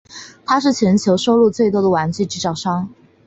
[0.45, 2.89] 它是全球收入最多的玩具制造商。